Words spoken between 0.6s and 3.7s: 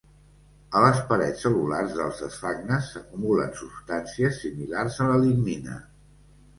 A les parets cel·lulars dels esfagnes s'acumulen